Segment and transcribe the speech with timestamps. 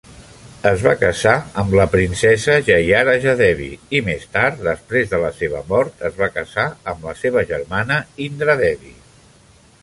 [0.67, 3.67] Es va casar amb la princesa Jayarajadevi
[3.99, 8.01] i més tard, després de la seva mort, es va casar amb la seva germana
[8.31, 8.97] Indradevi.